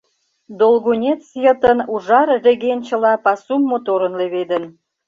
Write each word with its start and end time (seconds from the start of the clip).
Долгунец 0.59 1.23
йытын 1.43 1.79
ужар 1.93 2.27
регенчыла 2.45 3.13
пасум 3.25 3.61
моторын 3.69 4.13
леведын. 4.19 4.63